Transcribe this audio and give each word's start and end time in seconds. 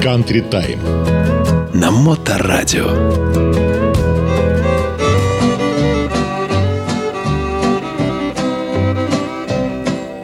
Country 0.00 0.42
Time 0.50 0.78
на 1.72 1.90
Моторадио. 1.90 2.86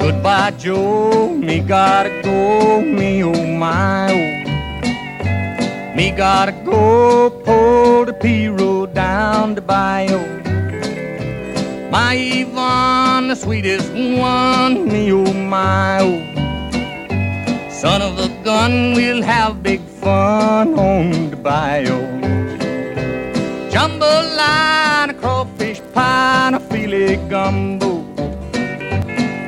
Goodbye, 0.01 0.53
Joe. 0.59 1.35
Me 1.35 1.61
gotta 1.61 2.11
go, 2.22 2.80
me 2.82 3.22
oh 3.24 3.46
my 3.46 4.12
oh. 4.12 4.35
Me 5.96 6.11
gotta 6.11 6.52
go, 6.64 7.30
pull 7.45 8.05
the 8.05 8.12
pirogue 8.12 8.93
down 8.95 9.55
the 9.55 9.62
bayou. 9.62 10.20
My 11.91 12.14
Yvonne, 12.14 13.29
the 13.29 13.36
sweetest 13.36 13.91
one, 13.93 14.86
me 14.93 15.12
oh 15.12 15.32
my 15.32 16.00
oh. 16.02 16.38
Son 17.81 18.03
of 18.03 18.19
a 18.19 18.29
gun, 18.43 18.95
we'll 18.95 19.23
have 19.23 19.63
big 19.63 19.81
fun 20.03 20.77
on 20.77 21.31
the 21.31 21.36
bayou. 21.36 22.00
Jambalaya, 23.71 25.17
crawfish 25.21 25.81
pie, 25.95 26.50
a 26.55 26.59
filet 26.59 27.14
gumbo. 27.29 28.03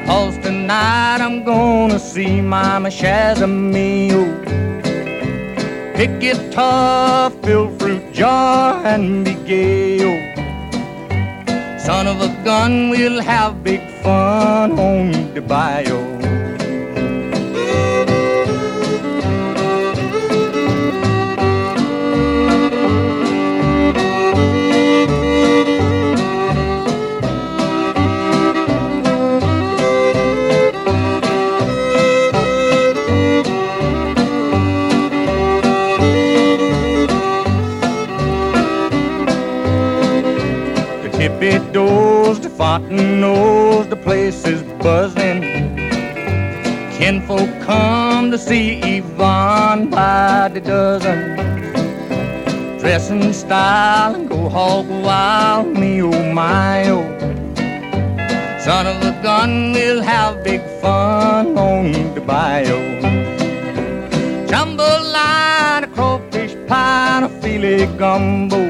Cause 0.06 0.38
tonight 0.44 1.20
I'm 1.20 1.42
gonna 1.42 1.98
see 1.98 2.40
Mama 2.40 2.90
Shazamio. 2.90 4.22
Pick 5.96 6.20
guitar, 6.20 7.30
fill 7.42 7.68
fruit 7.78 8.12
jar, 8.12 8.80
and 8.86 9.24
be 9.24 9.34
gay. 9.34 9.98
Son 11.80 12.06
of 12.06 12.20
a 12.20 12.28
gun, 12.44 12.90
we'll 12.90 13.20
have 13.20 13.64
big 13.64 13.82
fun 14.04 14.78
on 14.78 15.34
the 15.34 15.40
bayou. 15.40 16.09
Doors, 42.78 42.90
knows 42.90 43.88
the 43.88 43.96
place 43.96 44.46
is 44.46 44.62
buzzing. 44.82 45.42
Kinfolk 46.96 47.50
come 47.62 48.30
to 48.30 48.38
see 48.38 48.80
Yvonne 48.98 49.90
by 49.90 50.50
the 50.52 50.60
dozen. 50.60 51.36
Dress 52.78 53.10
in 53.10 53.32
style 53.32 54.14
and 54.14 54.28
go 54.28 54.48
hog 54.48 54.88
wild, 54.88 55.66
me 55.66 56.02
oh 56.02 56.32
my 56.32 56.88
oh. 56.88 57.04
Son 58.60 58.86
of 58.86 59.02
a 59.02 59.22
gun, 59.22 59.72
we'll 59.72 60.02
have 60.02 60.44
big 60.44 60.62
fun 60.80 61.58
on 61.58 62.14
the 62.14 62.20
bayou. 62.20 63.00
Jambalaya, 64.46 65.84
a 65.84 65.86
crawfish 65.88 66.54
pie, 66.66 67.16
and 67.16 67.24
a 67.24 67.28
filet 67.40 67.86
gumbo. 67.96 68.69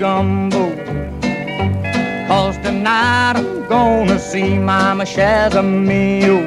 Gumbo. 0.00 0.64
Cause 2.26 2.56
tonight 2.64 3.34
I'm 3.36 3.68
gonna 3.68 4.18
see 4.18 4.58
Mama 4.58 5.04
Shazamio. 5.04 6.38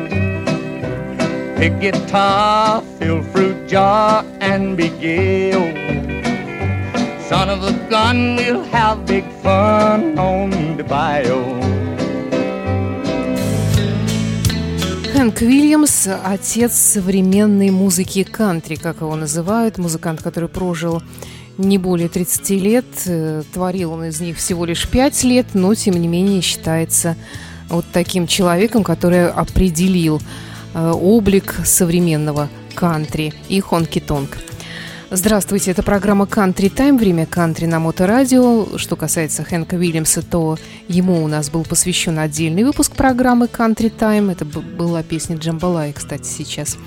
Pick 1.57 1.79
guitar, 1.79 2.81
fill 2.97 3.21
fruit 3.31 3.67
jar, 3.67 4.25
and 4.41 4.75
be 4.75 4.89
gay. 4.99 5.53
oh. 5.53 5.69
Son 7.29 7.47
of 7.49 7.63
a 7.63 7.73
gun, 7.91 8.35
we'll 8.37 8.63
have 8.75 9.05
big 9.05 9.25
fun 9.43 10.17
on 10.17 10.49
the 10.77 10.83
bayou. 10.83 11.61
Хэнк 15.13 15.41
Уильямс– 15.41 16.07
отец 16.25 16.73
современной 16.73 17.69
музыки 17.69 18.23
кантри, 18.23 18.75
как 18.75 19.01
его 19.01 19.15
называют. 19.15 19.77
Музыкант, 19.77 20.23
который 20.23 20.49
прожил 20.49 21.03
не 21.57 21.77
более 21.77 22.09
30 22.09 22.49
лет. 22.51 22.85
Э, 23.05 23.43
Творил 23.53 23.93
он 23.93 24.05
из 24.05 24.19
них 24.19 24.37
всего 24.37 24.65
лишь 24.65 24.87
5 24.87 25.23
лет, 25.23 25.47
но, 25.53 25.73
тем 25.75 25.95
не 25.95 26.07
менее, 26.07 26.41
считается 26.41 27.15
вот 27.69 27.85
таким 27.91 28.27
человеком, 28.27 28.83
который 28.83 29.29
определил 29.29 30.21
э, 30.73 30.91
облик 30.91 31.55
современного 31.65 32.49
кантри 32.75 33.33
и 33.49 33.59
хонки-тонг. 33.59 34.37
Здравствуйте, 35.15 35.69
это 35.69 35.83
программа 35.83 36.25
Country 36.25 36.73
Time, 36.73 36.97
время 36.97 37.27
кантри 37.27 37.67
на 37.67 37.79
Моторадио. 37.79 38.79
Что 38.79 38.95
касается 38.95 39.43
Хэнка 39.43 39.75
Уильямса, 39.75 40.23
то 40.23 40.57
ему 40.87 41.23
у 41.23 41.27
нас 41.27 41.51
был 41.51 41.63
посвящен 41.63 42.17
отдельный 42.17 42.63
выпуск 42.63 42.93
программы 42.93 43.45
Country 43.45 43.93
Time. 43.95 44.31
Это 44.31 44.43
была 44.43 45.03
песня 45.03 45.35
Джамбалай, 45.35 45.93
кстати, 45.93 46.25
сейчас 46.25 46.77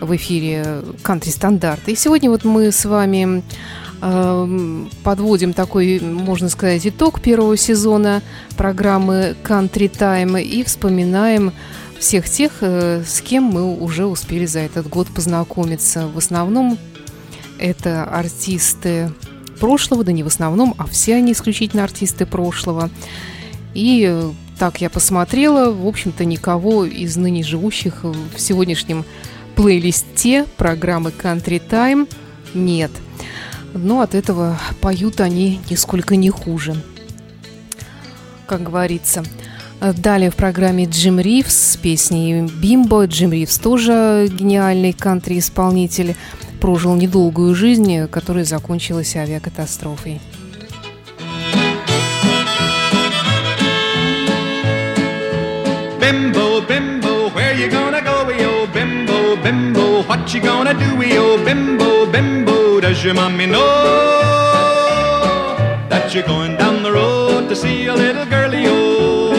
в 0.00 0.14
эфире 0.16 0.82
Country 1.02 1.30
Стандарт. 1.30 1.88
И 1.88 1.94
сегодня 1.94 2.30
вот 2.30 2.44
мы 2.44 2.70
с 2.70 2.84
вами 2.84 3.42
эм, 4.02 4.90
подводим 5.02 5.52
такой, 5.52 6.00
можно 6.00 6.48
сказать, 6.48 6.86
итог 6.86 7.20
первого 7.20 7.56
сезона 7.56 8.22
программы 8.56 9.36
Country 9.44 9.90
Time 9.90 10.42
и 10.42 10.64
вспоминаем 10.64 11.52
всех 11.98 12.28
тех, 12.28 12.52
э, 12.60 13.02
с 13.06 13.20
кем 13.20 13.44
мы 13.44 13.76
уже 13.76 14.06
успели 14.06 14.46
за 14.46 14.60
этот 14.60 14.88
год 14.88 15.08
познакомиться. 15.08 16.08
В 16.08 16.18
основном 16.18 16.78
это 17.58 18.04
артисты 18.04 19.12
прошлого, 19.58 20.04
да 20.04 20.12
не 20.12 20.22
в 20.22 20.26
основном, 20.26 20.74
а 20.78 20.86
все 20.86 21.16
они 21.16 21.32
исключительно 21.32 21.84
артисты 21.84 22.26
прошлого. 22.26 22.90
И 23.74 24.06
э, 24.08 24.30
так 24.58 24.80
я 24.80 24.90
посмотрела, 24.90 25.70
в 25.70 25.86
общем-то, 25.86 26.24
никого 26.24 26.84
из 26.84 27.16
ныне 27.16 27.42
живущих 27.42 28.04
в 28.04 28.38
сегодняшнем 28.38 29.04
плейлисте 29.56 30.44
программы 30.56 31.10
Country 31.10 31.60
Time 31.68 32.08
нет. 32.54 32.92
Но 33.74 34.00
от 34.00 34.14
этого 34.14 34.58
поют 34.80 35.20
они 35.20 35.60
нисколько 35.68 36.14
не 36.14 36.30
хуже. 36.30 36.76
Как 38.46 38.62
говорится. 38.62 39.24
Далее 39.80 40.30
в 40.30 40.36
программе 40.36 40.86
Джим 40.86 41.20
Ривз 41.20 41.72
с 41.72 41.76
песней 41.76 42.42
«Бимбо». 42.42 43.04
Джим 43.06 43.32
Ривз 43.32 43.58
тоже 43.58 44.28
гениальный 44.30 44.92
кантри-исполнитель. 44.92 46.14
Прожил 46.60 46.94
недолгую 46.94 47.54
жизнь, 47.54 48.06
которая 48.08 48.44
закончилась 48.44 49.16
авиакатастрофой. 49.16 50.20
Bimbo, 56.00 56.45
what 60.26 60.34
you 60.34 60.40
gonna 60.40 60.74
do, 60.74 61.06
yo? 61.06 61.36
Bimbo, 61.44 62.10
bimbo, 62.10 62.80
does 62.80 63.04
your 63.04 63.14
mommy 63.14 63.46
know 63.46 63.62
that 65.88 66.12
you're 66.12 66.26
going 66.26 66.56
down 66.56 66.82
the 66.82 66.90
road 66.90 67.48
to 67.48 67.54
see 67.54 67.86
a 67.86 67.94
little 67.94 68.26
girlie, 68.26 68.64
yo? 68.64 69.30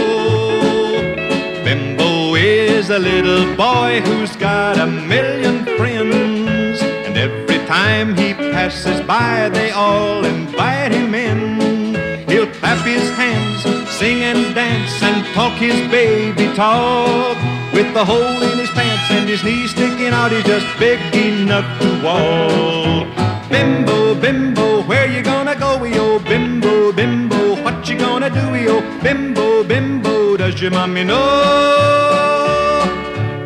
Bimbo 1.65 2.35
is 2.35 2.89
a 2.89 2.99
little 2.99 3.53
boy 3.57 3.99
who's 4.05 4.33
got 4.37 4.77
a 4.77 4.85
million 4.87 5.65
friends, 5.75 6.81
and 6.81 7.17
every 7.17 7.59
time 7.65 8.15
he 8.15 8.33
passes 8.33 9.01
by, 9.01 9.49
they 9.49 9.71
all 9.71 10.23
invite 10.23 10.93
him 10.93 11.13
in. 11.13 12.29
He'll 12.29 12.47
clap 12.59 12.85
his 12.85 13.11
hands, 13.17 13.61
sing 13.89 14.23
and 14.23 14.55
dance, 14.55 15.03
and 15.03 15.25
talk 15.35 15.51
his 15.59 15.85
baby 15.91 16.47
talk 16.55 17.35
with 17.73 17.93
the 17.93 18.05
hole 18.05 18.41
in 18.51 18.57
his 18.57 18.69
pants 18.69 18.96
and 19.17 19.27
his 19.27 19.43
knees 19.43 19.71
sticking 19.71 20.13
out, 20.13 20.31
he's 20.31 20.43
just 20.43 20.67
big 20.77 20.99
enough 21.15 21.67
to 21.81 21.89
walk. 22.05 23.07
Bimbo, 23.49 24.13
bimbo, 24.21 24.83
where 24.83 25.07
you 25.11 25.23
gonna 25.23 25.55
go, 25.55 25.83
yo? 25.83 26.19
Bimbo, 26.19 26.91
bimbo, 26.91 27.39
what 27.63 27.89
you 27.89 27.97
gonna 27.97 28.29
do, 28.29 28.45
yo? 28.55 28.75
Bimbo, 29.01 29.63
bimbo, 29.63 30.37
does 30.37 30.61
your 30.61 30.71
mommy 30.71 31.03
know 31.03 31.17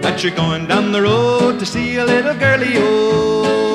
that 0.01 0.21
you're 0.23 0.35
going 0.35 0.67
down 0.67 0.91
the 0.91 1.01
road 1.01 1.57
to 1.59 1.65
see 1.65 1.95
a 1.95 2.05
little 2.05 2.35
girlie, 2.35 2.73
yo? 2.73 3.70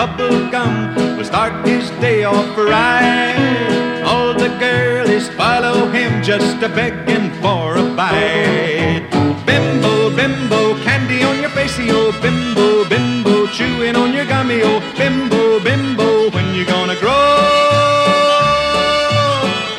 Bubble 0.00 0.48
gum 0.50 0.94
will 1.16 1.24
start 1.24 1.52
his 1.66 1.90
day 2.00 2.24
off 2.24 2.56
right. 2.56 4.02
All 4.02 4.32
the 4.32 4.48
girlies 4.58 5.28
follow 5.40 5.90
him 5.90 6.22
just 6.22 6.62
a 6.62 6.70
begging 6.70 7.28
for 7.42 7.76
a 7.76 7.84
bite. 7.98 9.04
Bimbo, 9.44 9.94
bimbo, 10.16 10.60
candy 10.84 11.22
on 11.22 11.36
your 11.42 11.50
face, 11.50 11.76
oh 11.80 12.12
bimbo, 12.22 12.88
bimbo, 12.88 13.46
chewing 13.48 13.94
on 13.94 14.14
your 14.14 14.24
gummy, 14.24 14.60
oh 14.62 14.80
bimbo, 14.96 15.60
bimbo, 15.62 16.30
when 16.30 16.54
you 16.54 16.64
gonna 16.64 16.98
grow? 16.98 17.36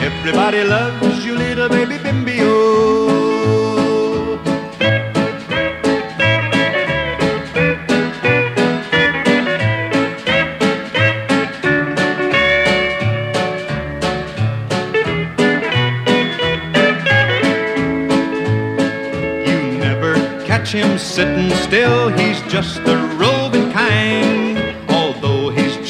Everybody 0.07 0.63
loves 0.63 1.00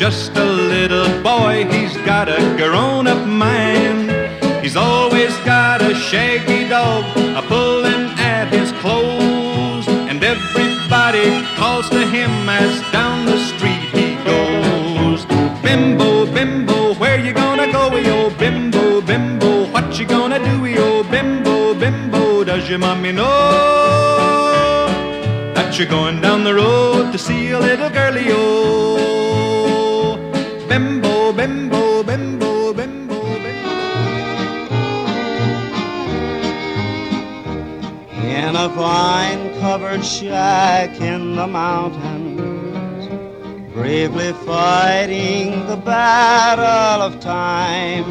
just 0.02 0.36
a 0.36 0.44
little 0.44 1.06
boy, 1.22 1.64
he's 1.70 1.96
got 1.98 2.28
a 2.28 2.40
grown 2.58 3.06
up 3.06 3.24
mind. 3.28 4.10
He's 4.64 4.76
always 4.76 5.32
got 5.46 5.80
a 5.84 5.94
shaggy 5.94 6.68
dog 6.68 7.06
a 7.38 7.42
pulling 7.44 8.10
at 8.18 8.48
his 8.48 8.72
clothes, 8.82 9.88
and 10.10 10.24
everybody 10.24 11.46
calls 11.56 11.88
to 11.92 12.04
him 12.08 12.32
as 12.50 12.82
down 12.92 13.28
the 13.28 13.38
street 13.38 13.86
he 13.94 14.16
goes. 14.26 15.24
Bimbo, 15.62 16.26
bimbo, 16.34 16.96
where 16.96 17.20
you 17.24 17.32
gonna 17.32 17.72
go, 17.72 17.96
yo? 17.96 18.32
Bimbo, 18.40 19.02
bimbo, 19.02 19.68
what 19.72 20.00
you 20.00 20.08
gonna 20.08 20.40
do, 20.40 20.66
yo? 20.66 21.04
Bimbo, 21.04 21.76
bimbo, 21.76 22.44
does 22.44 22.68
your 22.68 22.80
mommy 22.80 23.12
know 23.12 23.28
that 25.54 25.78
you're 25.78 25.88
going 25.88 26.20
down 26.22 26.44
the 26.44 26.56
road 26.56 27.12
to 27.12 27.20
see 27.20 27.52
a 27.52 27.60
little 27.60 27.92
girlie, 27.92 28.30
yo? 28.30 29.11
A 38.64 38.70
vine 38.70 39.60
covered 39.60 40.06
shack 40.06 41.02
in 41.02 41.36
the 41.36 41.48
mountains, 41.48 43.08
bravely 43.74 44.34
fighting 44.46 45.66
the 45.66 45.78
battle 45.78 47.02
of 47.02 47.20
time. 47.20 48.06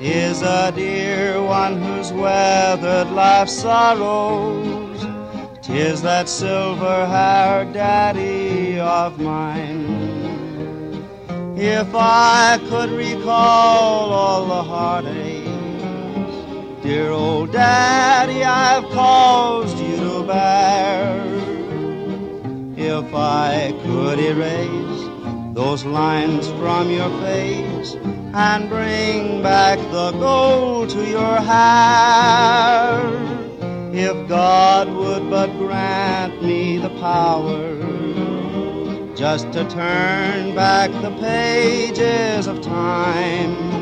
Is 0.00 0.42
a 0.42 0.70
dear 0.74 1.42
one 1.42 1.80
who's 1.80 2.12
weathered 2.12 3.10
life's 3.12 3.54
sorrows. 3.54 5.00
Tis 5.62 6.02
that 6.02 6.28
silver 6.28 7.06
haired 7.06 7.72
daddy 7.72 8.78
of 8.80 9.18
mine. 9.18 10.12
If 11.56 11.88
I 11.94 12.58
could 12.68 12.90
recall 12.90 14.12
all 14.12 14.44
the 14.44 14.62
heartache 14.62 15.21
Dear 16.92 17.10
old 17.10 17.52
daddy, 17.52 18.44
I've 18.44 18.84
caused 18.90 19.78
you 19.78 19.96
to 19.96 20.24
bear. 20.24 21.24
If 22.76 23.14
I 23.14 23.72
could 23.82 24.18
erase 24.18 25.54
those 25.54 25.86
lines 25.86 26.48
from 26.60 26.90
your 26.90 27.08
face 27.22 27.94
and 28.34 28.68
bring 28.68 29.42
back 29.42 29.78
the 29.90 30.12
gold 30.20 30.90
to 30.90 31.02
your 31.08 31.36
hair, 31.40 33.00
if 33.94 34.28
God 34.28 34.92
would 34.92 35.30
but 35.30 35.50
grant 35.56 36.42
me 36.42 36.76
the 36.76 36.90
power 37.00 37.74
just 39.16 39.50
to 39.52 39.66
turn 39.70 40.54
back 40.54 40.90
the 41.00 41.12
pages 41.18 42.46
of 42.46 42.60
time. 42.60 43.81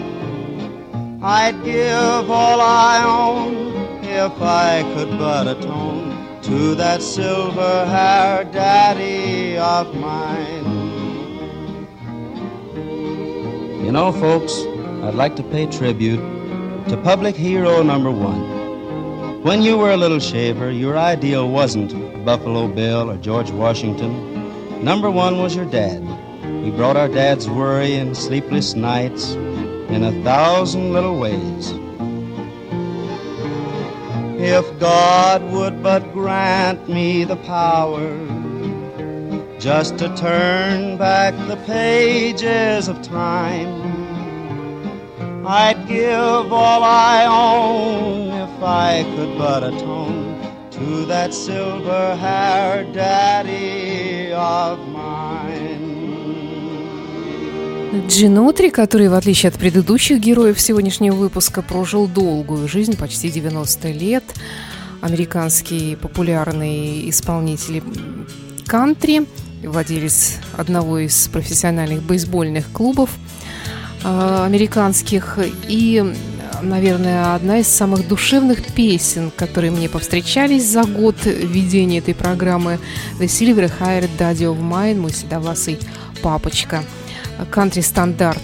I'd 1.22 1.62
give 1.64 2.30
all 2.30 2.62
I 2.62 3.04
own 3.04 4.02
if 4.02 4.40
I 4.40 4.82
could 4.94 5.18
but 5.18 5.48
atone 5.48 6.40
to 6.44 6.74
that 6.76 7.02
silver 7.02 7.84
haired 7.84 8.52
daddy 8.52 9.58
of 9.58 9.94
mine. 9.96 10.64
You 13.84 13.92
know, 13.92 14.12
folks, 14.12 14.64
I'd 15.04 15.14
like 15.14 15.36
to 15.36 15.42
pay 15.42 15.66
tribute 15.66 16.20
to 16.88 16.96
public 17.04 17.36
hero 17.36 17.82
number 17.82 18.10
one. 18.10 19.42
When 19.42 19.60
you 19.60 19.76
were 19.76 19.90
a 19.90 19.98
little 19.98 20.20
shaver, 20.20 20.70
your 20.70 20.96
ideal 20.96 21.50
wasn't 21.50 22.24
Buffalo 22.24 22.66
Bill 22.66 23.10
or 23.10 23.18
George 23.18 23.50
Washington. 23.50 24.82
Number 24.82 25.10
one 25.10 25.36
was 25.36 25.54
your 25.54 25.66
dad. 25.66 26.02
He 26.64 26.70
brought 26.70 26.96
our 26.96 27.08
dad's 27.08 27.46
worry 27.46 27.94
and 27.96 28.16
sleepless 28.16 28.74
nights 28.74 29.36
in 29.92 30.04
a 30.04 30.22
thousand 30.22 30.92
little 30.92 31.18
ways. 31.18 31.72
If 34.42 34.78
God 34.78 35.42
would 35.52 35.82
but 35.82 36.12
grant 36.12 36.88
me 36.88 37.24
the 37.24 37.36
power 37.36 38.08
just 39.58 39.98
to 39.98 40.14
turn 40.16 40.96
back 40.96 41.34
the 41.48 41.56
pages 41.66 42.88
of 42.88 43.02
time, 43.02 43.90
I'd 45.46 45.88
give 45.88 46.52
all 46.52 46.84
I 46.84 47.26
own 47.26 48.28
if 48.28 48.62
I 48.62 49.02
could 49.16 49.36
but 49.36 49.64
atone 49.64 50.40
to 50.70 51.04
that 51.06 51.34
silver 51.34 52.16
haired 52.16 52.92
daddy 52.92 54.32
of 54.32 54.78
Джинотри, 57.92 58.70
который, 58.70 59.08
в 59.08 59.14
отличие 59.14 59.50
от 59.50 59.58
предыдущих 59.58 60.20
героев 60.20 60.60
сегодняшнего 60.60 61.16
выпуска, 61.16 61.60
прожил 61.60 62.06
долгую 62.06 62.68
жизнь, 62.68 62.96
почти 62.96 63.30
90 63.30 63.90
лет. 63.90 64.22
Американский 65.00 65.96
популярный 65.96 67.10
исполнитель 67.10 67.82
кантри, 68.66 69.26
владелец 69.64 70.36
одного 70.56 71.00
из 71.00 71.26
профессиональных 71.28 72.04
бейсбольных 72.04 72.70
клубов 72.70 73.10
э, 74.04 74.42
американских. 74.44 75.40
И, 75.66 76.14
наверное, 76.62 77.34
одна 77.34 77.58
из 77.58 77.66
самых 77.66 78.06
душевных 78.06 78.72
песен, 78.72 79.32
которые 79.34 79.72
мне 79.72 79.88
повстречались 79.88 80.64
за 80.64 80.84
год 80.84 81.16
ведения 81.24 81.98
этой 81.98 82.14
программы 82.14 82.78
«The 83.18 83.26
Silver 83.26 83.72
Haired 83.80 84.10
Daddy 84.16 84.44
of 84.44 84.60
Mine», 84.60 85.00
мой 85.00 85.12
седовласый 85.12 85.80
папочка– 86.22 86.84
кантри-стандарт. 87.50 88.42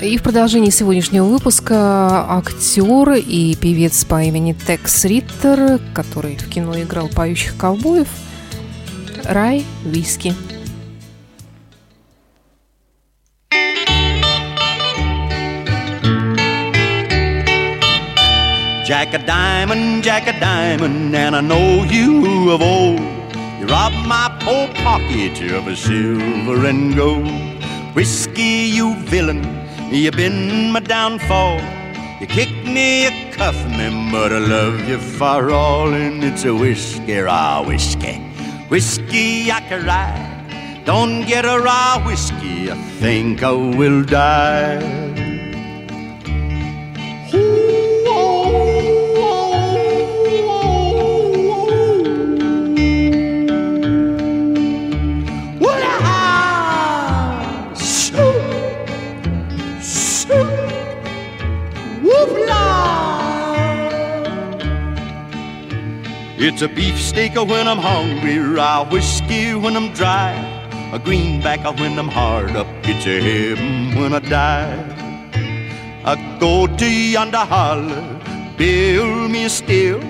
И 0.00 0.18
в 0.18 0.22
продолжении 0.22 0.70
сегодняшнего 0.70 1.26
выпуска 1.26 2.26
актер 2.28 3.12
и 3.12 3.54
певец 3.54 4.04
по 4.04 4.22
имени 4.22 4.52
Текс 4.52 5.04
Риттер, 5.04 5.80
который 5.94 6.36
в 6.36 6.48
кино 6.48 6.80
играл 6.80 7.08
поющих 7.08 7.56
ковбоев, 7.56 8.08
Рай 9.24 9.64
Виски. 9.84 10.34
Jack 18.84 19.14
a 19.14 19.18
diamond, 19.24 20.02
Jack 20.02 20.26
a 20.26 20.38
diamond, 20.38 21.14
and 21.14 21.36
I 21.36 21.40
know 21.40 21.84
you 21.84 22.50
of 22.50 22.60
old. 22.60 23.22
rob 23.72 23.92
my 24.06 24.28
poor 24.44 24.66
pocket 24.82 25.40
of 25.52 25.68
a 25.68 25.76
silver 25.76 26.66
and 26.66 26.96
gold. 26.96 27.28
Whiskey, 27.94 28.70
you 28.76 28.96
villain, 29.06 29.42
you've 29.90 30.16
been 30.16 30.72
my 30.72 30.80
downfall. 30.80 31.60
You 32.20 32.26
kick 32.26 32.52
me, 32.64 33.04
you 33.04 33.32
cuff 33.32 33.56
me, 33.78 34.10
but 34.10 34.32
I 34.32 34.38
love 34.38 34.88
you 34.88 34.98
for 34.98 35.50
all, 35.50 35.94
and 35.94 36.24
it's 36.24 36.44
a 36.44 36.54
whiskey, 36.54 37.18
raw 37.18 37.62
whiskey. 37.64 38.18
Whiskey, 38.68 39.52
I 39.52 39.60
can 39.60 39.86
ride. 39.86 40.82
Don't 40.84 41.24
get 41.24 41.44
a 41.44 41.60
raw 41.60 42.04
whiskey, 42.04 42.70
I 42.70 42.74
think 43.00 43.42
I 43.44 43.52
will 43.52 44.02
die. 44.02 45.21
It's 66.44 66.60
a 66.60 66.66
beefsteak 66.66 67.36
when 67.36 67.68
I'm 67.68 67.78
hungry, 67.78 68.36
raw 68.36 68.84
whiskey 68.90 69.54
when 69.54 69.76
I'm 69.76 69.92
dry, 69.92 70.32
a 70.92 70.98
greenback 70.98 71.62
when 71.78 71.96
I'm 71.96 72.08
hard 72.08 72.56
up. 72.56 72.66
It's 72.82 73.06
a 73.06 73.20
heaven 73.22 73.94
when 73.94 74.12
I 74.12 74.18
die. 74.18 74.74
I 76.04 76.16
go 76.40 76.66
to 76.66 76.84
yonder 76.84 77.46
holler, 77.52 78.02
build 78.56 79.30
me 79.30 79.44
a 79.44 79.48
still, 79.48 80.00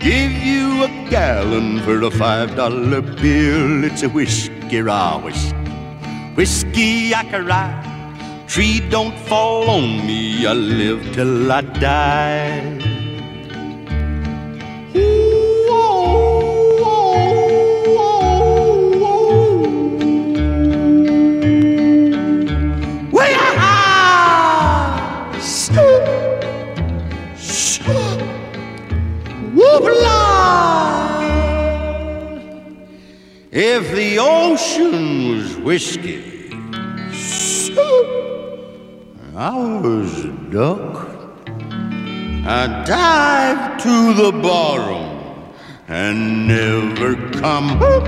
give 0.00 0.32
you 0.32 0.82
a 0.82 0.88
gallon 1.08 1.78
for 1.82 2.02
a 2.02 2.10
five 2.10 2.56
dollar 2.56 3.00
bill. 3.00 3.84
It's 3.84 4.02
a 4.02 4.08
whiskey, 4.08 4.80
raw 4.80 5.22
whiskey, 5.22 5.54
whiskey 6.34 7.14
I 7.14 7.22
can 7.22 7.46
ride. 7.46 8.48
Tree 8.48 8.80
don't 8.90 9.16
fall 9.16 9.70
on 9.70 10.04
me, 10.04 10.44
I 10.48 10.52
live 10.52 11.12
till 11.12 11.52
I 11.52 11.60
die. 11.60 12.79
If 33.72 33.94
the 33.94 34.18
ocean 34.18 35.28
was 35.28 35.56
whiskey, 35.58 36.50
I 39.36 39.54
was 39.80 40.24
a 40.24 40.32
duck. 40.50 41.08
I 42.58 42.82
dive 42.84 43.80
to 43.84 44.12
the 44.14 44.32
bottom 44.32 45.54
and 45.86 46.48
never 46.48 47.14
come 47.38 47.80
up. 47.80 48.06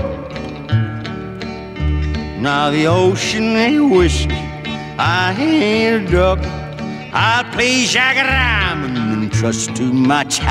Now 2.41 2.69
the 2.69 2.87
ocean 2.87 3.55
ain't 3.55 3.89
whiskey, 3.89 4.35
I 4.99 5.33
ain't 5.39 6.09
a 6.09 6.11
duck. 6.11 6.39
I'll 7.13 7.49
play 7.53 7.85
Jack 7.85 8.17
Ryman 8.17 8.97
and 8.97 9.31
trust 9.31 9.73
too 9.77 9.93
much. 9.93 10.39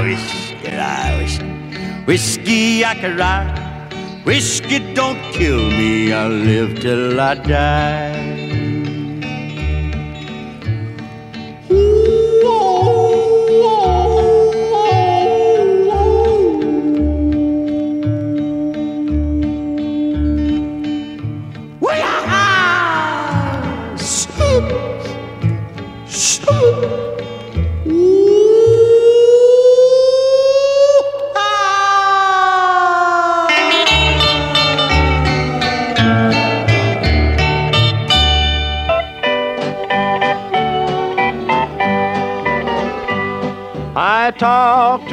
Whiskey, 0.00 0.68
I 0.68 1.18
whiskey, 1.20 2.04
whiskey 2.06 2.84
I 2.86 2.94
can 2.94 3.18
ride. 3.18 3.67
Whiskey 4.28 4.80
don't 4.92 5.18
kill 5.32 5.70
me, 5.70 6.12
I'll 6.12 6.28
live 6.28 6.80
till 6.80 7.18
I 7.18 7.34
die. 7.34 8.17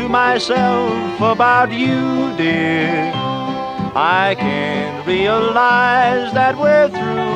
Myself 0.10 1.22
about 1.22 1.72
you, 1.72 2.36
dear. 2.38 3.12
I 3.96 4.36
can't 4.38 5.08
realize 5.08 6.34
that 6.34 6.58
we're 6.58 6.90
through. 6.90 7.36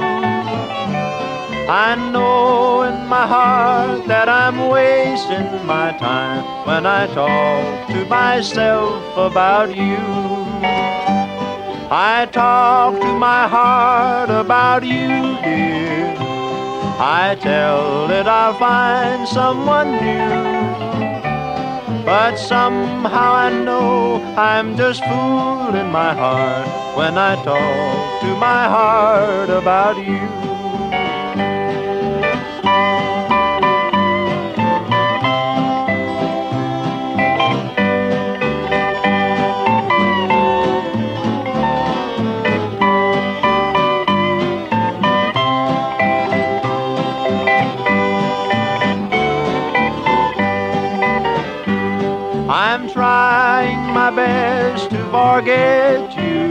I 1.69 1.95
know 2.11 2.81
in 2.81 3.07
my 3.07 3.27
heart 3.27 4.07
that 4.07 4.27
I'm 4.27 4.67
wasting 4.69 5.65
my 5.65 5.91
time 5.99 6.43
when 6.65 6.85
I 6.85 7.07
talk 7.13 7.87
to 7.89 8.05
myself 8.05 9.17
about 9.17 9.75
you. 9.75 9.97
I 11.91 12.27
talk 12.31 12.99
to 12.99 13.13
my 13.13 13.47
heart 13.47 14.29
about 14.29 14.83
you, 14.83 15.37
dear. 15.43 16.15
I 17.01 17.37
tell 17.39 18.11
it 18.11 18.27
I'll 18.27 18.53
find 18.55 19.27
someone 19.27 19.91
new. 19.91 20.58
But 22.09 22.37
somehow 22.37 23.33
I 23.33 23.51
know 23.51 24.15
I'm 24.35 24.75
just 24.75 25.03
fooling 25.03 25.91
my 25.91 26.11
heart 26.15 26.97
when 26.97 27.19
I 27.19 27.35
talk 27.43 28.21
to 28.21 28.35
my 28.35 28.63
heart 28.67 29.51
about 29.51 29.95
you. 30.03 30.38
Forget 55.19 56.15
you. 56.15 56.47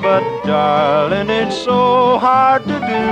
But 0.00 0.24
darling, 0.44 1.30
it's 1.30 1.56
so 1.56 2.18
hard 2.18 2.62
to 2.64 2.78
do. 2.92 3.04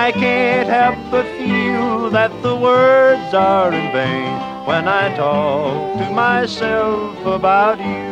I 0.00 0.12
can't 0.22 0.68
help 0.68 0.98
but 1.12 1.26
feel 1.38 2.10
that 2.10 2.32
the 2.42 2.56
words 2.56 3.32
are 3.34 3.72
in 3.72 3.86
vain 3.92 4.34
when 4.66 4.88
I 4.88 5.04
talk 5.16 5.98
to 6.00 6.06
myself 6.12 7.24
about 7.24 7.78
you. 7.78 8.07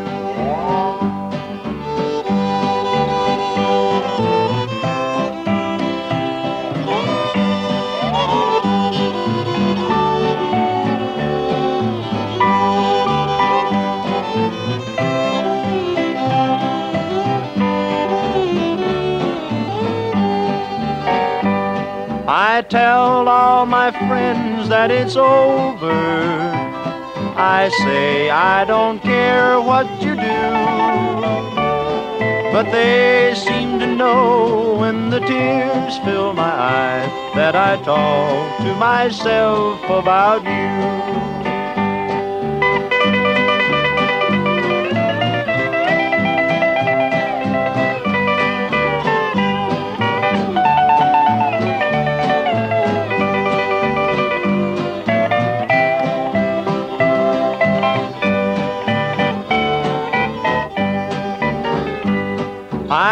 I 22.39 22.61
tell 22.61 23.27
all 23.31 23.65
my 23.65 23.91
friends 23.93 24.69
that 24.69 24.91
it's 24.91 25.17
over. 25.17 25.91
I 27.35 27.71
say 27.83 28.29
I 28.29 28.67
don't 28.67 29.01
care 29.01 29.59
what 29.59 29.87
you 30.03 30.15
do. 30.17 30.43
But 32.53 32.71
they 32.73 33.33
seem 33.35 33.79
to 33.79 33.87
know 33.87 34.77
when 34.79 35.09
the 35.09 35.21
tears 35.21 35.97
fill 36.05 36.35
my 36.35 36.53
eyes 36.53 37.09
that 37.37 37.57
I 37.57 37.83
talk 37.83 38.59
to 38.59 38.75
myself 38.75 39.83
about 39.85 40.45
you. 40.45 41.36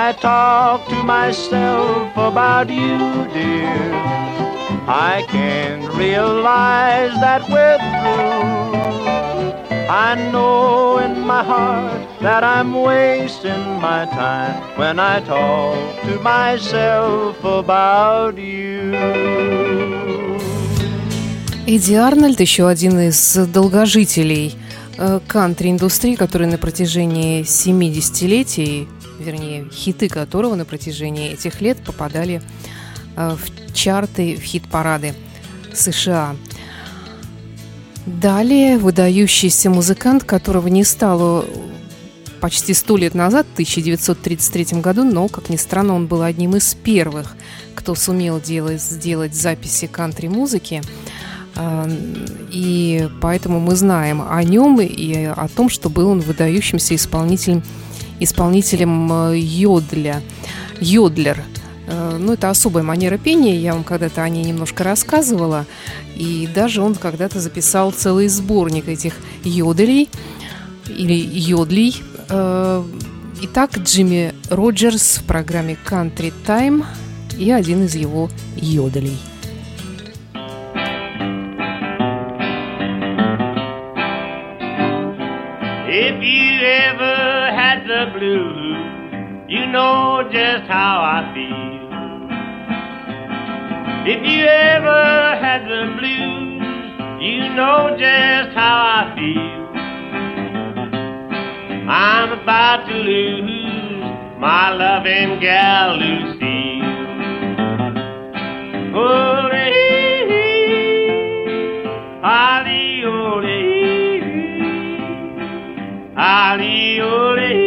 I 0.07 0.13
talk 0.13 0.87
to 0.89 1.03
myself 1.03 2.13
about 2.15 2.69
you, 2.69 2.99
dear. 3.33 3.89
I 4.87 5.25
can 5.35 5.81
realize 5.97 7.15
that 7.25 7.41
we're 7.49 7.79
through. 7.89 8.45
I 9.89 10.11
know 10.31 10.99
in 10.99 11.15
my 11.27 11.43
heart 11.43 12.03
that 12.21 12.45
I'm 12.45 12.75
wasting 12.75 13.65
my 13.81 14.05
time 14.05 14.57
when 14.77 15.01
I 15.01 15.21
talk 15.21 16.03
to 16.03 16.21
myself 16.21 17.43
about 17.43 18.37
you. 18.37 18.93
Эдди 21.67 21.95
Арнольд 21.95 22.41
еще 22.41 22.69
один 22.69 23.01
из 23.01 23.37
долгожителей 23.37 24.55
э, 24.99 25.21
кантри-индустрии, 25.27 26.15
который 26.15 26.47
на 26.47 26.59
протяжении 26.59 27.41
70-летий 27.41 28.87
вернее, 29.25 29.69
хиты 29.73 30.09
которого 30.09 30.55
на 30.55 30.65
протяжении 30.65 31.33
этих 31.33 31.61
лет 31.61 31.79
попадали 31.79 32.43
э, 33.17 33.37
в 33.37 33.75
чарты, 33.75 34.37
в 34.37 34.43
хит-парады 34.43 35.15
США. 35.73 36.37
Далее 38.07 38.79
выдающийся 38.79 39.71
музыкант, 39.71 40.25
которого 40.25 40.69
не 40.69 40.85
стало 40.85 41.47
почти 42.41 42.75
сто 42.75 42.99
лет 42.99 43.15
назад, 43.15 43.47
в 43.47 43.53
1933 43.55 44.81
году, 44.81 45.05
но, 45.05 45.29
как 45.29 45.49
ни 45.49 45.57
странно, 45.57 45.95
он 45.95 46.07
был 46.07 46.23
одним 46.23 46.57
из 46.57 46.75
первых, 46.75 47.35
кто 47.75 47.95
сумел 47.95 48.41
делать, 48.41 48.83
сделать 48.83 49.35
записи 49.35 49.87
кантри-музыки. 49.87 50.83
Э, 51.57 51.87
и 52.51 53.09
поэтому 53.23 53.61
мы 53.61 53.75
знаем 53.77 54.23
о 54.29 54.43
нем 54.45 54.81
и 54.81 55.25
о 55.25 55.49
том, 55.49 55.71
что 55.71 55.89
был 55.89 56.11
он 56.11 56.21
выдающимся 56.21 56.95
исполнителем 56.95 57.63
исполнителем 58.25 59.13
э, 59.13 59.39
йодля. 59.39 60.23
Йодлер. 60.81 61.43
Э, 61.87 62.17
ну, 62.19 62.33
это 62.33 62.51
особая 62.51 62.83
манера 62.83 63.19
пения, 63.19 63.57
я 63.57 63.75
вам 63.75 63.85
когда-то 63.85 64.23
о 64.23 64.29
ней 64.29 64.45
немножко 64.45 64.85
рассказывала. 64.85 65.67
И 66.17 66.49
даже 66.55 66.83
он 66.83 66.95
когда-то 66.95 67.41
записал 67.41 67.93
целый 67.93 68.29
сборник 68.29 68.89
этих 68.89 69.15
йоделей 69.45 70.09
или 70.89 71.15
йодлей. 71.15 72.03
Э, 72.29 72.83
итак, 73.43 73.79
Джимми 73.79 74.35
Роджерс 74.51 75.19
в 75.19 75.25
программе 75.25 75.77
Country 75.85 76.33
Time 76.47 76.85
и 77.39 77.51
один 77.51 77.85
из 77.85 77.95
его 77.95 78.31
йоделей. 78.57 79.19
Just 90.57 90.71
how 90.71 91.01
I 91.03 91.35
feel. 91.35 91.75
If 94.07 94.21
you 94.31 94.45
ever 94.45 95.37
had 95.45 95.63
the 95.65 95.85
blues, 95.99 96.63
you 97.21 97.49
know 97.57 97.97
just 97.99 98.55
how 98.55 98.79
I 98.99 99.15
feel. 99.17 99.65
I'm 101.91 102.31
about 102.39 102.87
to 102.89 102.95
lose 102.95 104.03
my 104.39 104.71
loving 104.71 105.41
gal 105.41 105.97
Lucille. 105.97 106.85
Oh, 108.95 109.51
Ali, 112.23 113.05
Ali, 116.25 117.01
ole, 117.01 117.03
ole, 117.03 117.64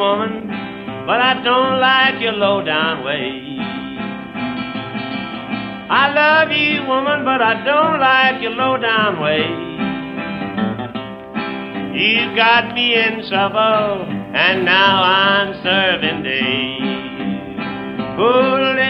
woman, 0.00 0.48
but 1.06 1.20
I 1.20 1.34
don't 1.44 1.78
like 1.78 2.22
your 2.22 2.32
low 2.32 2.64
down 2.64 3.04
ways. 3.04 3.60
I 5.92 6.04
love 6.20 6.50
you, 6.50 6.86
woman, 6.88 7.24
but 7.24 7.42
I 7.42 7.54
don't 7.64 8.00
like 8.00 8.40
your 8.40 8.52
low 8.52 8.78
down 8.78 9.20
way. 9.20 9.44
You 12.00 12.34
got 12.34 12.72
me 12.74 12.94
in 12.94 13.28
trouble, 13.28 14.06
and 14.32 14.64
now 14.64 15.02
I'm 15.02 15.62
serving 15.62 16.22
day. 16.22 16.78
Ole, 18.16 18.80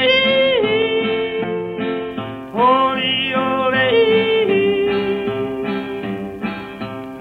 Holy, 2.54 3.34
ole, 3.34 3.88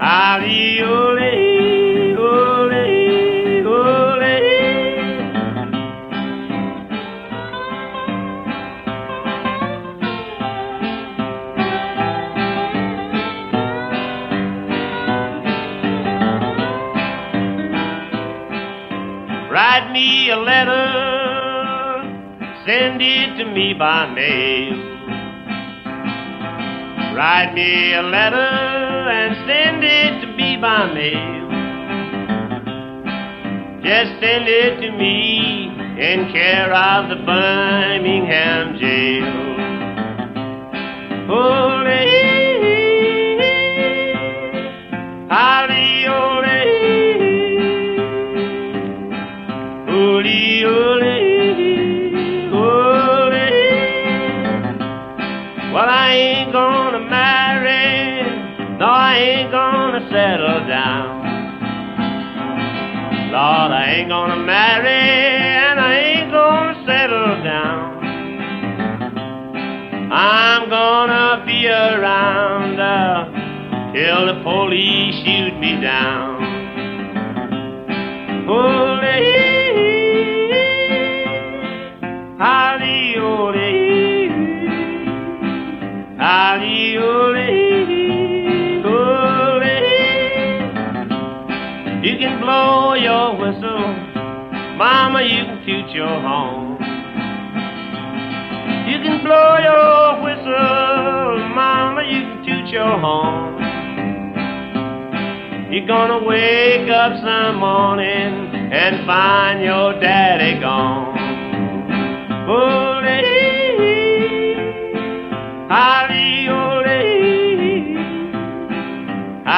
Ali, 0.00 0.82
ole, 0.82 1.19
me 20.00 20.30
a 20.30 20.36
letter, 20.36 20.86
send 22.66 23.02
it 23.02 23.36
to 23.38 23.44
me 23.52 23.74
by 23.74 24.06
mail. 24.14 24.76
Write 27.14 27.52
me 27.54 27.94
a 27.94 28.02
letter 28.02 28.50
and 29.18 29.32
send 29.48 29.84
it 29.84 30.12
to 30.22 30.26
me 30.38 30.56
by 30.56 30.86
mail. 30.98 31.48
Just 33.82 34.12
send 34.22 34.48
it 34.48 34.80
to 34.80 34.90
me 34.96 35.68
in 36.08 36.32
care 36.32 36.72
of 36.72 37.10
the 37.10 37.16
Birmingham 37.26 38.78
jail. 38.78 39.39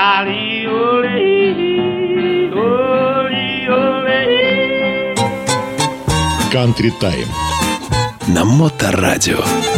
Ali, 0.01 0.67
ole, 0.67 1.17
ole, 2.53 3.69
ole. 3.69 4.21
Country 6.51 6.91
Time. 6.99 7.31
На 8.33 8.43
Моторадио. 8.45 9.70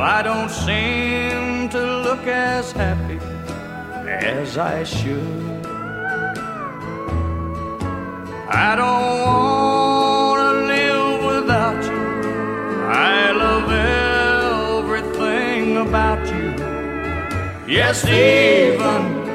I 0.00 0.22
don't 0.22 0.48
seem 0.48 1.68
to 1.70 1.80
look 2.02 2.24
as 2.26 2.70
happy 2.70 3.18
as 4.06 4.56
I 4.56 4.84
should, 4.84 5.66
I 8.48 8.76
don't 8.76 9.18
want 9.26 10.40
to 10.40 10.66
live 10.72 11.24
without 11.24 11.82
you. 11.84 12.02
I 12.88 13.32
love 13.32 13.70
everything 14.84 15.76
about 15.78 16.24
you. 16.28 16.54
Yes, 17.66 18.04
even 18.06 19.27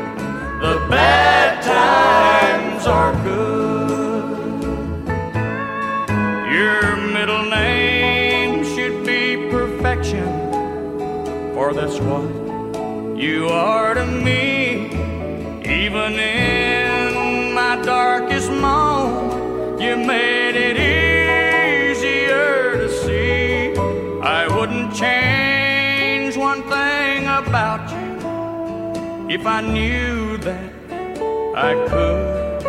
that's 11.73 11.99
what 11.99 12.29
you 13.17 13.47
are 13.47 13.93
to 13.95 14.05
me. 14.05 14.85
Even 15.65 16.13
in 16.19 17.53
my 17.53 17.81
darkest 17.83 18.51
moment, 18.51 19.81
you 19.81 19.95
made 19.97 20.55
it 20.55 20.77
easier 20.77 22.77
to 22.77 22.89
see. 23.03 23.73
I 24.21 24.47
wouldn't 24.55 24.93
change 24.93 26.37
one 26.37 26.61
thing 26.63 27.25
about 27.25 27.89
you 27.97 29.33
if 29.35 29.45
I 29.45 29.61
knew 29.61 30.37
that 30.37 30.71
I 31.55 31.73
could. 31.89 32.63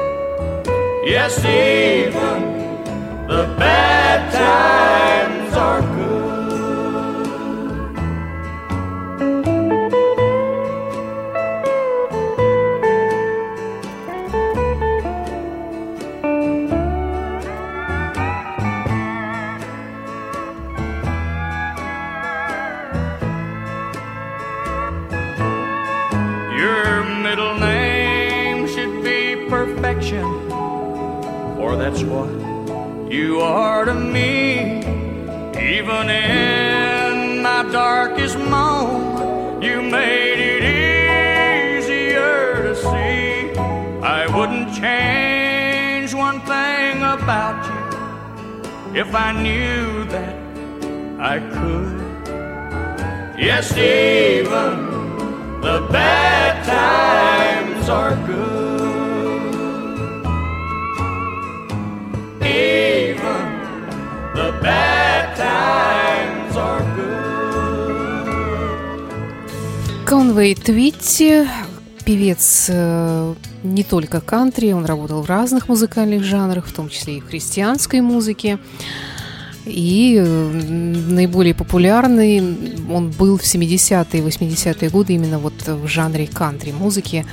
Yes, 1.06 1.38
even 1.44 2.40
the 3.28 3.44
bad 3.58 4.32
times 4.32 5.13
that's 31.94 32.06
what 32.10 32.28
you 33.12 33.40
are 33.40 33.84
to 33.84 33.94
me. 33.94 34.78
Even 35.56 36.10
in 36.10 37.40
my 37.40 37.62
darkest 37.70 38.36
moment, 38.36 39.62
you 39.62 39.80
made 39.80 40.40
it 40.54 40.62
easier 41.78 42.64
to 42.64 42.74
see. 42.74 43.56
I 44.02 44.26
wouldn't 44.36 44.74
change 44.74 46.14
one 46.14 46.40
thing 46.40 46.96
about 47.16 47.60
you 47.70 49.00
if 49.00 49.14
I 49.14 49.30
knew 49.40 50.04
that 50.14 50.34
I 51.20 51.38
could. 51.54 51.94
Yes, 53.38 53.70
even 53.76 55.60
the 55.60 55.86
bad 55.92 56.64
times 56.64 57.88
are 57.88 58.16
good. 58.26 58.53
Конвей 70.04 70.54
Твитти, 70.56 71.46
певец 72.04 72.66
э, 72.68 73.34
не 73.62 73.84
только 73.84 74.20
кантри, 74.20 74.72
он 74.72 74.84
работал 74.84 75.22
в 75.22 75.28
разных 75.28 75.68
музыкальных 75.68 76.24
жанрах, 76.24 76.66
в 76.66 76.72
том 76.72 76.88
числе 76.88 77.18
и 77.18 77.20
в 77.20 77.28
христианской 77.28 78.00
музыке. 78.00 78.58
И 79.64 80.18
наиболее 80.20 81.54
популярный 81.54 82.40
он 82.90 83.10
был 83.10 83.38
в 83.38 83.42
70-е 83.42 84.20
и 84.20 84.22
80-е 84.22 84.90
годы 84.90 85.14
именно 85.14 85.38
вот 85.38 85.54
в 85.66 85.86
жанре 85.86 86.26
кантри-музыки, 86.26 87.24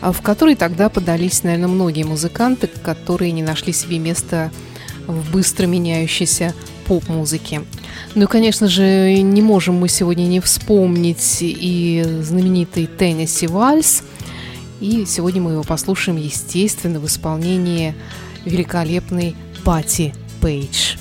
а 0.00 0.12
в 0.12 0.22
который 0.22 0.54
тогда 0.54 0.88
подались, 0.88 1.42
наверное, 1.42 1.68
многие 1.68 2.04
музыканты, 2.04 2.68
которые 2.82 3.32
не 3.32 3.42
нашли 3.42 3.72
себе 3.72 3.98
места 3.98 4.50
быстро 5.32 5.66
меняющейся 5.66 6.54
поп-музыке. 6.86 7.62
Ну 8.14 8.24
и, 8.24 8.26
конечно 8.26 8.68
же, 8.68 9.20
не 9.20 9.42
можем 9.42 9.76
мы 9.76 9.88
сегодня 9.88 10.24
не 10.24 10.40
вспомнить 10.40 11.38
и 11.40 12.04
знаменитый 12.22 12.86
Теннесси 12.86 13.46
Вальс. 13.46 14.02
И 14.80 15.04
сегодня 15.06 15.40
мы 15.40 15.52
его 15.52 15.62
послушаем, 15.62 16.18
естественно, 16.18 17.00
в 17.00 17.06
исполнении 17.06 17.94
великолепной 18.44 19.34
Пати 19.64 20.14
Пейдж. 20.40 20.96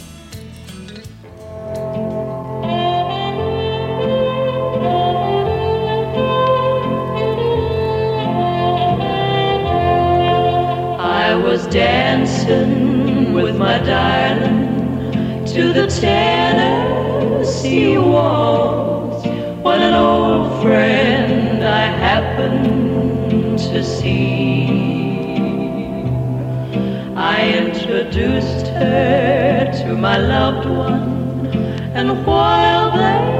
dancing 11.75 12.94
my 13.57 13.77
darling 13.79 15.45
to 15.45 15.71
the 15.71 15.87
Tennessee 15.87 17.47
waltz 17.97 19.25
when 19.63 19.81
an 19.81 19.93
old 19.93 20.61
friend 20.61 21.63
I 21.63 21.85
happened 21.85 23.57
to 23.59 23.83
see. 23.83 24.67
I 27.15 27.53
introduced 27.53 28.67
her 28.67 29.71
to 29.79 29.95
my 29.95 30.17
loved 30.17 30.67
one, 30.67 31.49
and 31.93 32.25
while 32.25 32.91
they 32.97 33.34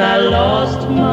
I 0.00 0.18
lost 0.18 0.88
my 0.88 1.07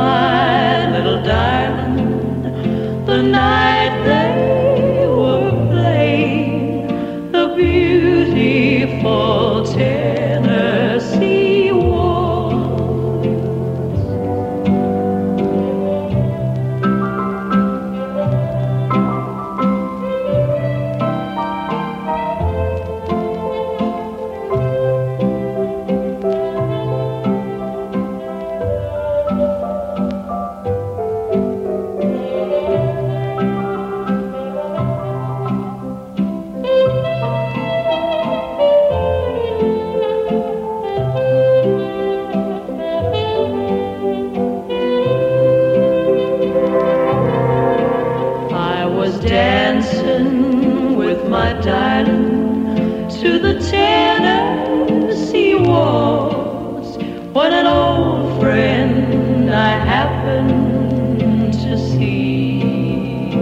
dancing 49.36 50.96
with 50.96 51.28
my 51.28 51.52
darling 51.62 53.10
to 53.20 53.38
the 53.46 53.56
Tennessee 53.70 55.56
waltz 55.56 56.96
when 57.36 57.52
an 57.62 57.68
old 57.68 58.40
friend 58.40 59.54
I 59.54 59.72
happened 59.96 61.52
to 61.66 61.78
see. 61.78 63.34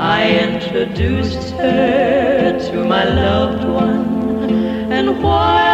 I 0.00 0.20
introduced 0.48 1.50
her 1.50 2.58
to 2.70 2.76
my 2.94 3.04
loved 3.04 3.64
one 3.68 4.92
and 4.98 5.22
why 5.22 5.67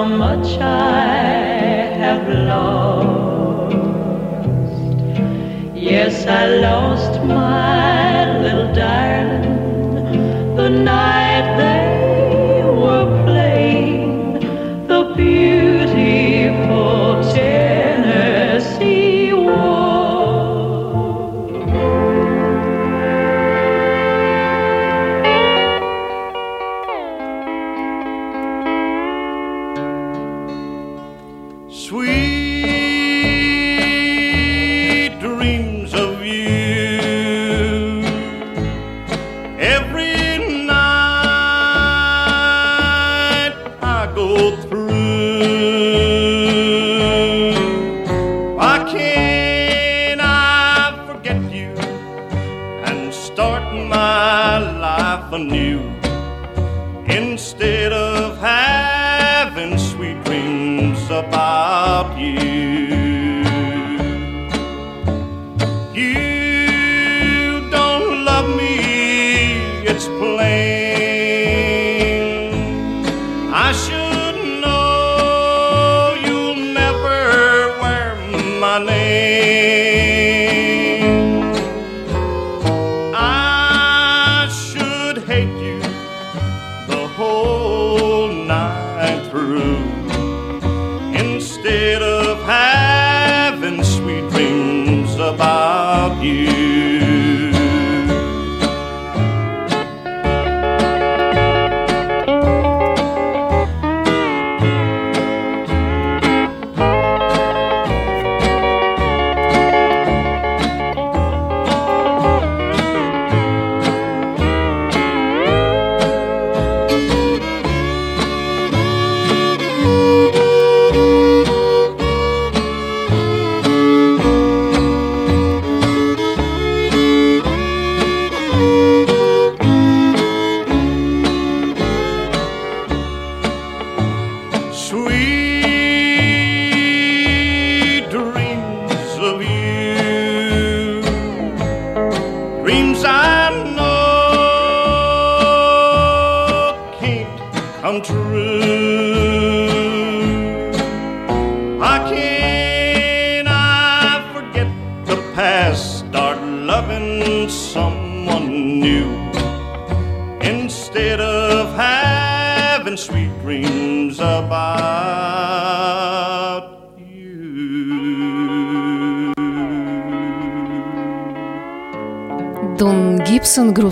how 0.00 0.06
much 0.06 0.56
I 0.58 1.12
have 2.02 2.26
lost. 2.48 3.76
Yes, 5.74 6.26
I 6.26 6.46
lost 6.66 7.22
my 7.22 8.38
little 8.40 8.72
darling 8.72 10.56
the 10.56 10.70
night. 10.70 11.19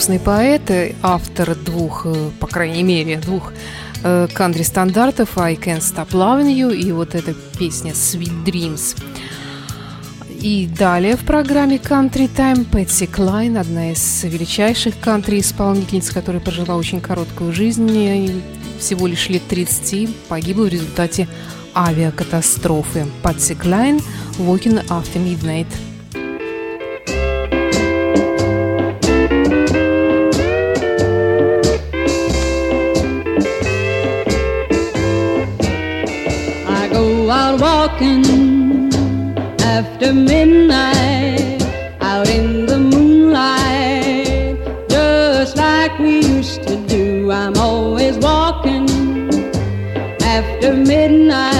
известный 0.08 0.18
поэт, 0.18 0.94
автор 1.02 1.54
двух, 1.54 2.06
э, 2.06 2.30
по 2.40 2.46
крайней 2.46 2.82
мере, 2.82 3.18
двух 3.18 3.52
э, 4.02 4.26
кантри 4.32 4.62
стандартов 4.62 5.36
«I 5.36 5.54
Can't 5.54 5.80
Stop 5.80 6.12
Loving 6.12 6.54
You» 6.54 6.74
и 6.74 6.92
вот 6.92 7.14
эта 7.14 7.34
песня 7.58 7.92
«Sweet 7.92 8.44
Dreams». 8.44 8.96
И 10.40 10.66
далее 10.66 11.16
в 11.16 11.24
программе 11.24 11.76
Country 11.76 12.30
Time 12.34 12.64
Пэтси 12.64 13.06
Клайн, 13.06 13.58
одна 13.58 13.92
из 13.92 14.24
величайших 14.24 14.94
кантри-исполнительниц, 15.00 16.10
которая 16.10 16.40
прожила 16.40 16.76
очень 16.76 17.00
короткую 17.00 17.52
жизнь, 17.52 18.40
всего 18.78 19.06
лишь 19.08 19.28
лет 19.28 19.42
30, 19.48 20.08
погибла 20.28 20.64
в 20.64 20.68
результате 20.68 21.28
авиакатастрофы. 21.74 23.04
Пэтси 23.22 23.54
Клайн 23.54 24.00
«Walking 24.38 24.86
After 24.88 25.18
Midnight». 25.22 25.66
walking 38.00 38.92
after 39.60 40.12
midnight 40.12 41.62
out 42.00 42.28
in 42.28 42.66
the 42.66 42.78
moonlight, 42.78 44.56
just 44.88 45.56
like 45.56 45.98
we 45.98 46.20
used 46.20 46.62
to 46.62 46.76
do. 46.86 47.32
I'm 47.32 47.56
always 47.56 48.16
walking 48.18 48.88
after 50.22 50.74
midnight. 50.74 51.57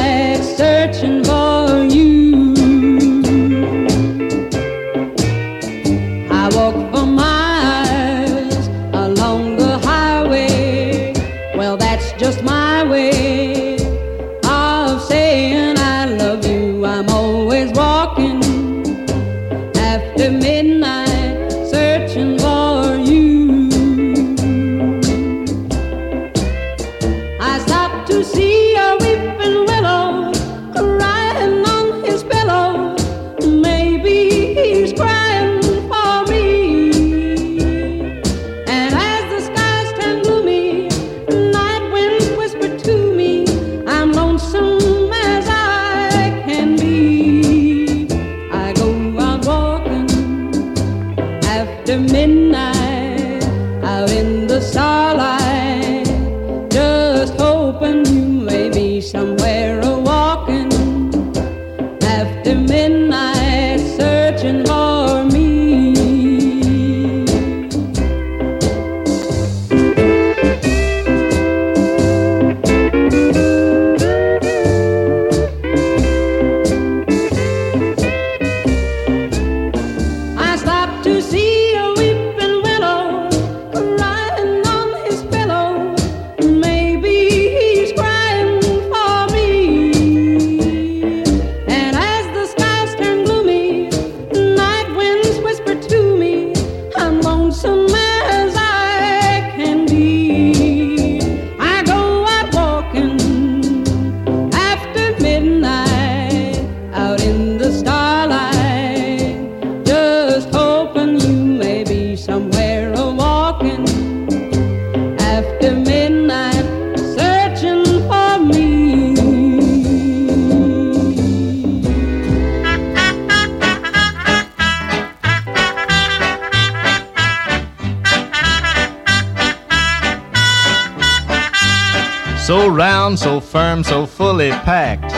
Round, 132.78 133.18
so 133.18 133.40
firm, 133.40 133.82
so 133.82 134.06
fully 134.06 134.50
packed. 134.50 135.10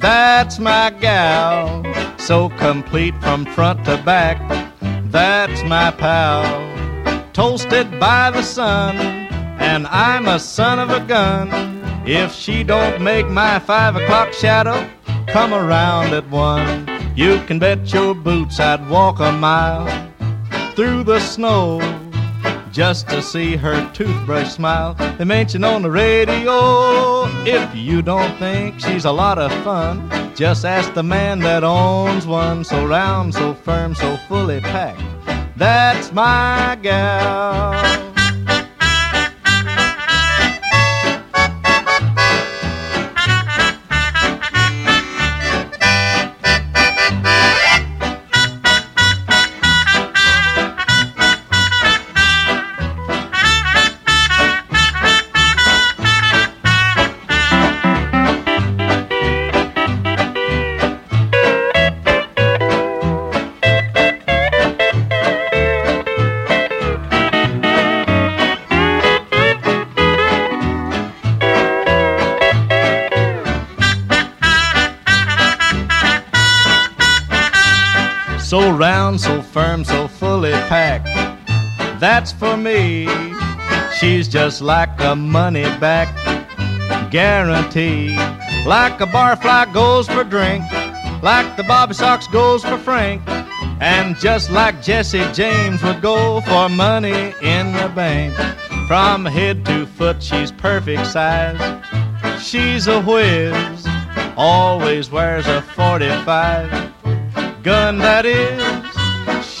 That's 0.00 0.58
my 0.58 0.88
gal, 0.88 1.84
so 2.18 2.48
complete 2.48 3.14
from 3.20 3.44
front 3.44 3.84
to 3.84 4.02
back. 4.02 4.38
That's 5.10 5.62
my 5.64 5.90
pal, 5.90 6.42
toasted 7.34 8.00
by 8.00 8.30
the 8.30 8.42
sun, 8.42 8.96
and 9.60 9.86
I'm 9.88 10.26
a 10.26 10.38
son 10.38 10.78
of 10.78 10.88
a 10.88 11.00
gun. 11.00 11.50
If 12.06 12.32
she 12.32 12.64
don't 12.64 13.02
make 13.02 13.28
my 13.28 13.58
five 13.58 13.96
o'clock 13.96 14.32
shadow 14.32 14.88
come 15.26 15.52
around 15.52 16.14
at 16.14 16.26
one, 16.30 16.88
you 17.14 17.38
can 17.46 17.58
bet 17.58 17.92
your 17.92 18.14
boots 18.14 18.58
I'd 18.58 18.88
walk 18.88 19.20
a 19.20 19.30
mile 19.30 19.86
through 20.74 21.04
the 21.04 21.20
snow 21.20 21.80
just 22.74 23.08
to 23.08 23.22
see 23.22 23.54
her 23.54 23.88
toothbrush 23.92 24.50
smile. 24.50 24.94
They 25.16 25.24
mention 25.24 25.62
on 25.62 25.82
the 25.82 25.90
radio. 25.90 27.24
If 27.46 27.74
you 27.74 28.02
don't 28.02 28.36
think 28.38 28.80
she's 28.80 29.04
a 29.04 29.12
lot 29.12 29.38
of 29.38 29.52
fun, 29.62 30.10
just 30.34 30.64
ask 30.64 30.92
the 30.92 31.04
man 31.04 31.38
that 31.40 31.62
owns 31.62 32.26
one. 32.26 32.64
So 32.64 32.84
round, 32.84 33.32
so 33.32 33.54
firm, 33.54 33.94
so 33.94 34.16
fully 34.28 34.60
packed. 34.60 35.00
That's 35.56 36.12
my 36.12 36.76
gal. 36.82 38.03
That's 82.04 82.32
for 82.32 82.54
me. 82.58 83.08
She's 83.98 84.28
just 84.28 84.60
like 84.60 85.00
a 85.00 85.16
money 85.16 85.64
back 85.80 86.08
guarantee. 87.10 88.14
Like 88.66 89.00
a 89.00 89.06
barfly 89.06 89.72
goes 89.72 90.06
for 90.06 90.22
drink, 90.22 90.70
like 91.22 91.56
the 91.56 91.64
Bobby 91.66 91.94
Sox 91.94 92.26
goes 92.26 92.62
for 92.62 92.76
Frank, 92.76 93.22
and 93.80 94.18
just 94.18 94.50
like 94.50 94.82
Jesse 94.82 95.24
James 95.32 95.82
would 95.82 96.02
go 96.02 96.42
for 96.42 96.68
money 96.68 97.32
in 97.40 97.72
the 97.72 97.90
bank. 97.94 98.34
From 98.86 99.24
head 99.24 99.64
to 99.64 99.86
foot, 99.86 100.22
she's 100.22 100.52
perfect 100.52 101.06
size. 101.06 101.58
She's 102.38 102.86
a 102.86 103.00
whiz, 103.00 103.86
always 104.36 105.10
wears 105.10 105.46
a 105.46 105.62
45 105.62 106.92
gun 107.62 107.96
that 107.96 108.26
is. 108.26 108.63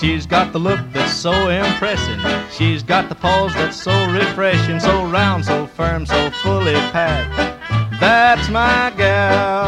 She's 0.04 0.26
got 0.26 0.52
the 0.52 0.58
look 0.58 0.80
that's 0.92 1.14
so 1.14 1.32
impressive. 1.48 2.20
She's 2.52 2.82
got 2.82 3.08
the 3.08 3.14
pause 3.14 3.54
that's 3.54 3.82
so 3.82 4.06
refreshing, 4.10 4.78
so 4.78 5.06
round, 5.06 5.46
so 5.46 5.66
firm, 5.66 6.04
so 6.04 6.30
fully 6.42 6.74
packed. 6.92 7.34
That's 8.00 8.50
my 8.50 8.92
gal. 8.98 9.63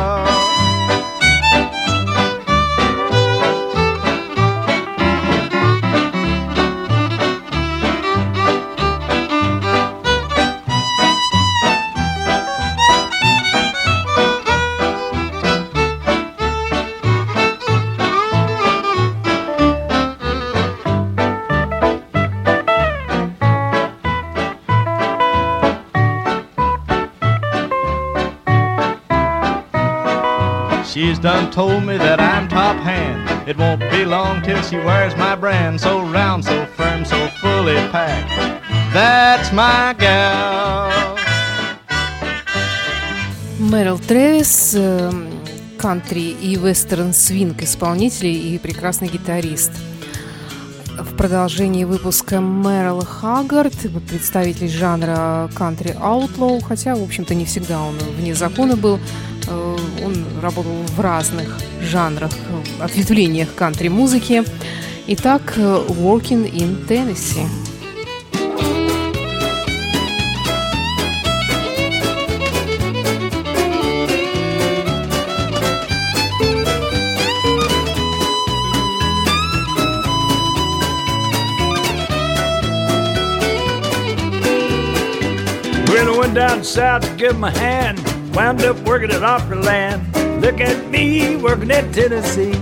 She's 30.96 31.18
done 31.18 31.50
told 31.50 31.84
me 31.84 31.98
that 31.98 32.20
I'm 32.20 32.48
top 32.48 32.76
hand. 32.76 33.20
It 33.46 33.58
won't 33.58 33.80
be 33.90 34.06
long 34.06 34.40
till 34.40 34.62
she 34.62 34.78
wears 34.78 35.14
my 35.14 35.36
brand. 35.36 35.78
So 35.78 36.00
round, 36.00 36.42
so 36.46 36.64
firm, 36.64 37.04
so 37.04 37.28
fully 37.42 37.76
packed. 37.92 38.32
That's 38.94 39.52
my 39.52 39.94
gal. 39.98 40.90
Мэрил 43.58 43.98
Трэвис, 43.98 44.72
э, 44.74 45.12
кантри 45.78 46.30
и 46.30 46.56
вестерн 46.56 47.12
свинг 47.12 47.62
исполнитель 47.62 48.28
и 48.28 48.58
прекрасный 48.58 49.08
гитарист. 49.08 49.72
В 50.98 51.14
продолжении 51.14 51.84
выпуска 51.84 52.40
Мэрил 52.40 53.04
Хаггард, 53.04 53.76
представитель 54.08 54.70
жанра 54.70 55.50
кантри 55.54 55.94
аутлоу, 56.00 56.60
хотя, 56.60 56.94
в 56.96 57.02
общем-то, 57.02 57.34
не 57.34 57.44
всегда 57.44 57.82
он 57.82 57.98
вне 58.18 58.34
закона 58.34 58.76
был, 58.76 58.98
он 59.48 60.24
работал 60.40 60.72
в 60.96 61.00
разных 61.00 61.58
жанрах, 61.80 62.32
ответвлениях 62.80 63.54
кантри-музыки. 63.54 64.44
Итак, 65.06 65.54
«Working 65.56 66.50
in 66.52 66.86
Tennessee». 66.86 67.46
Down 86.34 86.62
south 86.64 87.00
to 87.00 87.14
give 87.16 87.38
my 87.38 87.50
hand 87.50 88.05
Wound 88.36 88.62
up 88.64 88.78
working 88.80 89.10
at 89.12 89.22
Opryland. 89.22 90.42
Look 90.42 90.60
at 90.60 90.90
me 90.90 91.36
working 91.36 91.70
at 91.70 91.94
Tennessee. 91.94 92.52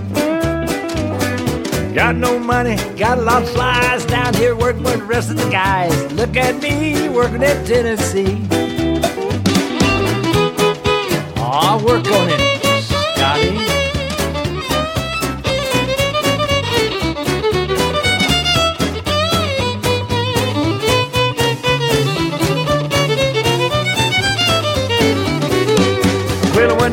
Got 1.93 2.15
no 2.15 2.39
money, 2.39 2.77
got 2.97 3.17
a 3.17 3.21
lot 3.21 3.43
of 3.43 3.49
flies 3.49 4.05
down 4.05 4.33
here 4.35 4.55
working 4.55 4.83
with 4.83 4.99
the 4.99 5.03
rest 5.03 5.31
of 5.31 5.35
the 5.35 5.49
guys. 5.49 6.13
Look 6.13 6.37
at 6.37 6.61
me 6.61 7.09
working 7.09 7.43
at 7.43 7.67
Tennessee. 7.67 8.47
Oh, 11.35 11.83
work 11.85 12.07
on 12.07 12.29
it. 12.29 12.44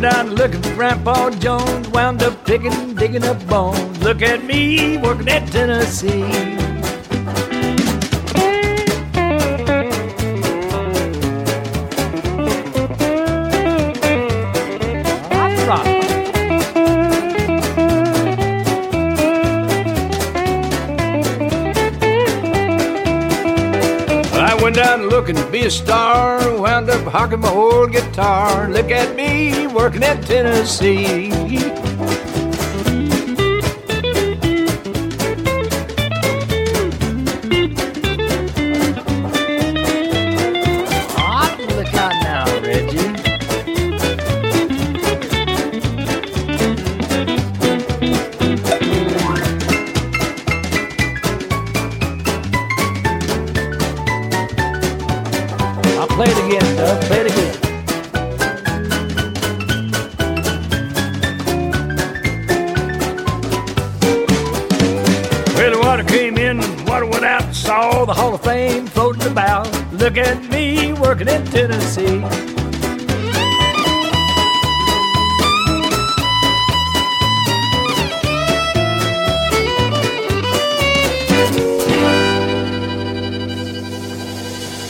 Down 0.03 0.35
looking 0.35 0.61
for 0.61 0.75
Grandpa 0.75 1.31
Jones, 1.31 1.89
wound 1.91 2.23
up 2.25 2.45
picking, 2.45 2.95
digging 2.97 3.23
up 3.23 3.47
bones. 3.47 4.03
Look 4.03 4.21
at 4.21 4.43
me 4.45 4.99
working 4.99 5.29
at 5.29 5.47
Tennessee. 5.49 6.62
Looking 25.23 25.37
to 25.37 25.51
be 25.53 25.67
a 25.67 25.71
star, 25.71 26.41
wound 26.61 26.91
up 26.91 27.01
hawking 27.05 27.39
my 27.39 27.49
old 27.49 27.93
guitar. 27.93 28.69
Look 28.69 28.91
at 28.91 29.15
me 29.15 29.69
working 29.69 30.03
at 30.03 30.21
Tennessee. 30.27 31.31
The 68.13 68.21
Hall 68.21 68.35
of 68.35 68.43
Fame 68.43 68.87
floating 68.89 69.27
about. 69.27 69.67
Look 69.93 70.19
at 70.19 70.39
me 70.51 70.93
working 70.93 71.29
in 71.29 71.45
Tennessee. 71.47 72.23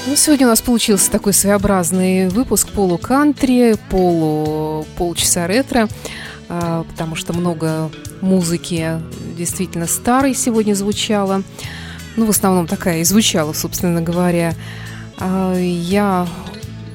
Ну, 0.07 0.17
сегодня 0.17 0.47
у 0.47 0.51
нас 0.51 0.61
получился 0.61 1.11
такой 1.11 1.33
своеобразный 1.33 2.29
выпуск 2.29 2.71
полу-кантри, 2.71 3.77
полу 3.89 4.85
полчаса 4.97 5.47
ретро, 5.47 5.89
а, 6.49 6.85
потому 6.91 7.15
что 7.15 7.33
много 7.33 7.91
музыки 8.21 9.01
действительно 9.37 9.87
старой 9.87 10.35
сегодня 10.35 10.75
звучало. 10.75 11.43
Ну, 12.17 12.27
в 12.27 12.31
основном 12.31 12.67
такая 12.67 13.01
и 13.01 13.05
звучала, 13.05 13.53
собственно 13.53 14.03
говоря. 14.03 14.55
А, 15.19 15.55
я 15.57 16.27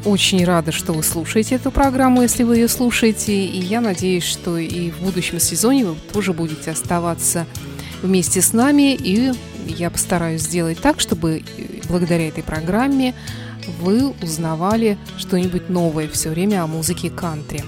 очень 0.06 0.46
рада, 0.46 0.72
что 0.72 0.94
вы 0.94 1.04
слушаете 1.04 1.56
эту 1.56 1.72
программу, 1.72 2.22
если 2.22 2.44
вы 2.44 2.58
ее 2.58 2.68
слушаете. 2.68 3.34
И 3.34 3.60
я 3.60 3.82
надеюсь, 3.82 4.24
что 4.24 4.58
и 4.58 4.92
в 4.92 5.00
будущем 5.02 5.40
сезоне 5.40 5.86
вы 5.86 5.96
тоже 6.14 6.34
будете 6.34 6.72
оставаться 6.72 7.46
вместе 8.02 8.42
с 8.42 8.54
нами. 8.54 8.96
И 8.96 9.34
я 9.66 9.90
постараюсь 9.90 10.42
сделать 10.42 10.80
так, 10.80 11.00
чтобы 11.00 11.44
благодаря 11.90 12.28
этой 12.28 12.44
программе 12.44 13.14
вы 13.82 14.14
узнавали 14.22 14.98
что-нибудь 15.18 15.70
новое 15.70 16.08
все 16.08 16.30
время 16.30 16.64
о 16.64 16.68
музыке 16.68 17.10
кантри. 17.10 17.64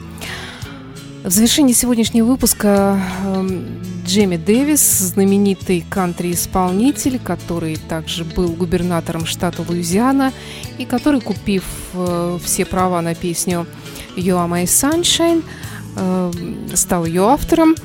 В 1.30 1.32
завершении 1.32 1.74
сегодняшнего 1.74 2.26
выпуска 2.26 3.00
эм, 3.24 3.84
Джемми 4.04 4.36
Дэвис, 4.36 4.82
знаменитый 4.82 5.86
кантри-исполнитель, 5.88 7.20
который 7.20 7.76
также 7.76 8.24
был 8.24 8.50
губернатором 8.54 9.28
штата 9.28 9.62
Луизиана 9.62 10.34
и 10.80 10.86
который, 10.86 11.22
купив 11.22 11.64
э, 11.94 12.40
все 12.44 12.66
права 12.66 13.00
на 13.02 13.14
песню 13.14 13.68
«You 14.16 14.38
are 14.38 14.50
my 14.50 14.64
sunshine», 14.64 15.44
э, 15.98 16.32
стал 16.74 17.06
ее 17.06 17.30
автором. 17.30 17.76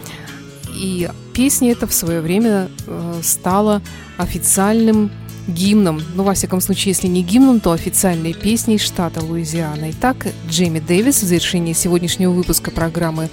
И 0.75 1.11
песня 1.35 1.73
эта 1.73 1.87
в 1.87 1.93
свое 1.93 2.23
время 2.23 2.71
э, 2.87 3.21
стала 3.23 3.83
официальным 4.17 5.11
гимном, 5.47 6.03
ну, 6.15 6.23
во 6.23 6.35
всяком 6.35 6.61
случае, 6.61 6.93
если 6.93 7.07
не 7.07 7.23
гимном, 7.23 7.61
то 7.61 7.73
официальной 7.73 8.33
песней 8.33 8.79
штата 8.79 9.23
Луизиана. 9.23 9.91
Итак, 9.91 10.27
Джейми 10.49 10.81
Дэвис 10.81 11.23
в 11.23 11.27
завершении 11.27 11.73
сегодняшнего 11.73 12.33
выпуска 12.33 12.71
программы 12.71 13.31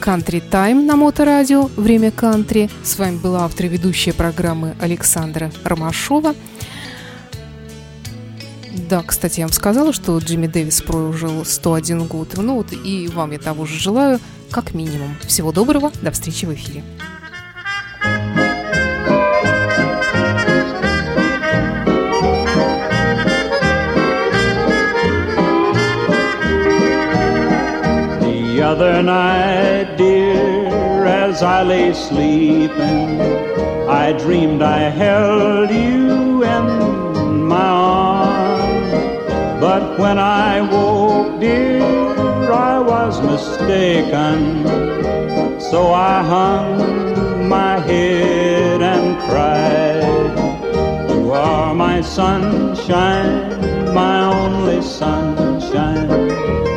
Country 0.00 0.42
Time 0.50 0.84
на 0.84 0.96
Моторадио 0.96 1.70
«Время 1.76 2.10
кантри». 2.10 2.70
С 2.82 2.98
вами 2.98 3.18
была 3.18 3.44
автор 3.44 3.66
и 3.66 3.68
ведущая 3.68 4.12
программы 4.12 4.74
Александра 4.80 5.52
Ромашова. 5.64 6.34
Да, 8.88 9.02
кстати, 9.02 9.40
я 9.40 9.46
вам 9.46 9.52
сказала, 9.52 9.92
что 9.92 10.18
Джимми 10.18 10.46
Дэвис 10.46 10.82
прожил 10.82 11.44
101 11.44 12.06
год. 12.06 12.36
Ну 12.36 12.56
вот 12.56 12.72
и 12.72 13.08
вам 13.08 13.30
я 13.32 13.38
того 13.38 13.66
же 13.66 13.78
желаю, 13.78 14.20
как 14.50 14.74
минимум. 14.74 15.16
Всего 15.26 15.52
доброго, 15.52 15.92
до 16.02 16.10
встречи 16.10 16.44
в 16.44 16.54
эфире. 16.54 16.82
Other 28.70 29.02
night, 29.02 29.96
dear, 29.96 31.04
as 31.04 31.42
I 31.42 31.64
lay 31.64 31.92
sleeping, 31.92 33.20
I 33.88 34.12
dreamed 34.12 34.62
I 34.62 34.82
held 35.02 35.70
you 35.70 36.44
in 36.44 37.46
my 37.48 37.70
arms. 37.98 38.92
But 39.60 39.98
when 39.98 40.18
I 40.20 40.60
woke, 40.60 41.40
dear, 41.40 41.82
I 42.52 42.78
was 42.78 43.20
mistaken. 43.32 44.38
So 45.70 45.92
I 45.92 46.22
hung 46.22 47.48
my 47.48 47.80
head 47.80 48.82
and 48.82 49.06
cried. 49.26 50.30
You 51.10 51.32
are 51.32 51.74
my 51.74 52.00
sunshine, 52.02 53.92
my 53.92 54.16
only 54.26 54.80
sunshine. 54.80 56.39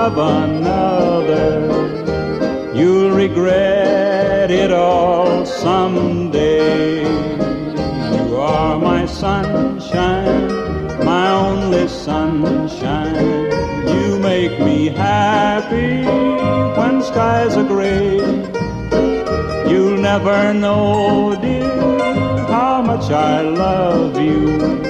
Love 0.00 0.16
another, 0.16 1.60
you'll 2.74 3.10
regret 3.10 4.50
it 4.50 4.72
all 4.72 5.44
someday. 5.44 7.02
You 7.02 8.36
are 8.36 8.78
my 8.78 9.04
sunshine, 9.04 10.48
my 11.04 11.26
only 11.30 11.86
sunshine 11.86 13.50
You 13.92 14.18
make 14.18 14.58
me 14.58 14.88
happy 14.88 15.96
when 16.78 17.02
skies 17.02 17.54
are 17.58 17.68
gray. 17.74 18.16
You'll 19.70 20.00
never 20.10 20.54
know, 20.54 21.36
dear, 21.42 22.46
how 22.54 22.80
much 22.80 23.10
I 23.10 23.42
love 23.42 24.18
you. 24.18 24.80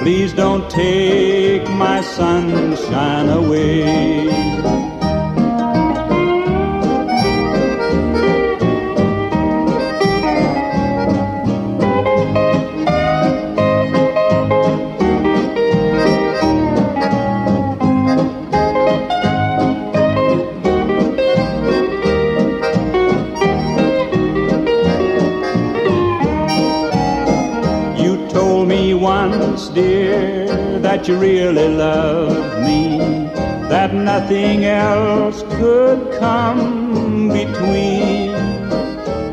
Please 0.00 0.32
don't 0.32 0.68
take 0.68 1.53
my 1.68 2.00
sunshine 2.00 3.28
away. 3.28 4.43
That 31.04 31.12
you 31.12 31.18
really 31.18 31.68
love 31.68 32.64
me, 32.64 32.98
that 33.68 33.92
nothing 33.92 34.64
else 34.64 35.42
could 35.58 36.00
come 36.18 37.28
between. 37.28 38.32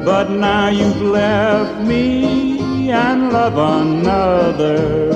But 0.03 0.29
now 0.31 0.67
you've 0.67 1.01
left 1.01 1.87
me 1.87 2.91
and 2.91 3.31
love 3.31 3.57
another. 3.57 5.13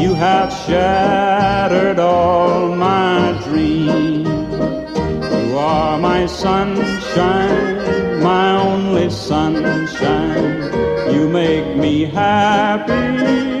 You 0.00 0.14
have 0.14 0.52
shattered 0.66 1.98
all 1.98 2.76
my 2.76 3.36
dreams. 3.44 4.28
You 4.28 5.58
are 5.58 5.98
my 5.98 6.26
sunshine, 6.26 8.22
my 8.22 8.56
only 8.56 9.10
sunshine. 9.10 10.72
You 11.12 11.28
make 11.28 11.76
me 11.76 12.04
happy 12.04 13.59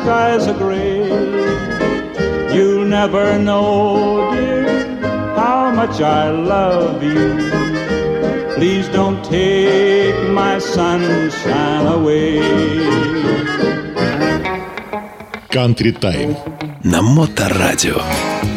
skies 0.00 0.46
are 0.48 0.58
gray. 0.58 1.04
You'll 2.54 2.86
never 2.86 3.38
know, 3.38 4.30
dear, 4.32 4.68
how 5.36 5.70
much 5.70 6.00
I 6.00 6.30
love 6.30 7.02
you. 7.02 7.24
Please 8.56 8.88
don't 8.88 9.22
take 9.24 10.18
my 10.30 10.58
sunshine 10.58 11.86
away. 11.98 12.40
Country 15.50 15.92
Time 15.92 16.36
на 16.82 17.02
Моторадио. 17.02 18.49